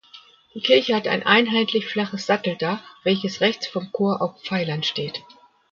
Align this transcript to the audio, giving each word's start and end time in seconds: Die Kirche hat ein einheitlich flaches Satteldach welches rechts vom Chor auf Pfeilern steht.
Die 0.55 0.61
Kirche 0.61 0.95
hat 0.95 1.07
ein 1.07 1.21
einheitlich 1.27 1.85
flaches 1.85 2.25
Satteldach 2.25 2.81
welches 3.03 3.39
rechts 3.39 3.67
vom 3.67 3.91
Chor 3.91 4.23
auf 4.23 4.41
Pfeilern 4.43 4.81
steht. 4.81 5.21